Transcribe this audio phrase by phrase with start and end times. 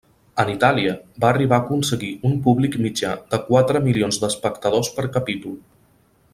[0.43, 0.93] En Itàlia,
[1.25, 5.57] va arribar a aconseguir un públic mitjà de quatre milions d'espectadors per capítol.